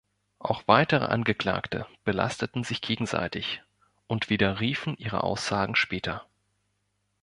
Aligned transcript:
Auch 0.39 0.63
weitere 0.65 1.05
Angeklagte 1.05 1.85
belasteten 2.05 2.63
sich 2.63 2.81
gegenseitig 2.81 3.61
und 4.07 4.31
widerriefen 4.31 4.97
ihre 4.97 5.23
Aussagen 5.23 5.75
später. 5.75 6.25